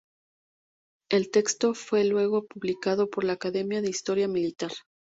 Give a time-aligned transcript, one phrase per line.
[1.11, 4.71] El texto fue luego publicado por la Academia de Historia Militar.